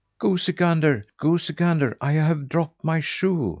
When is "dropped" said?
2.49-2.83